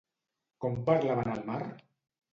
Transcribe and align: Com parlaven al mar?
Com 0.65 0.79
parlaven 0.89 1.31
al 1.37 1.47
mar? 1.53 1.63